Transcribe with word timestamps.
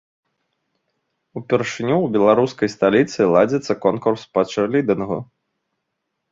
Упершыню 1.39 1.93
ў 1.99 2.07
беларускай 2.17 2.69
сталіцы 2.77 3.21
ладзіцца 3.35 3.73
конкурс 3.87 4.21
па 4.33 4.41
чэрлідынгу. 4.51 5.19